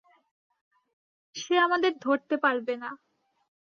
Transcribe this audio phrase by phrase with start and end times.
[1.35, 2.89] সে আমাদের ধরতে পারবে না।